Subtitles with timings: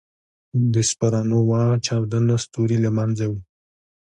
[0.73, 3.43] د سپرنووا چاودنه ستوری له منځه وړي.